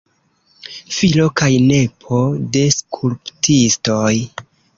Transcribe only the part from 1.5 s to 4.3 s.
nepo de skulptistoj.